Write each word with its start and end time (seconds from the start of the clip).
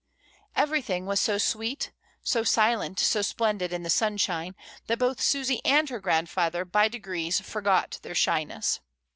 Ever3rthing 0.57 1.03
was 1.05 1.19
so 1.19 1.37
sweet, 1.37 1.91
so 2.23 2.41
silent, 2.43 2.99
so 2.99 3.21
splendid 3.21 3.71
in 3.71 3.83
the 3.83 3.89
sunshine 3.91 4.55
that 4.87 4.97
both 4.97 5.21
Susy 5.21 5.61
and 5.63 5.87
her 5.89 5.99
grandfather 5.99 6.65
by 6.65 6.87
degrees 6.87 7.39
forgot 7.39 7.99
their 8.01 8.15
shyness. 8.15 8.79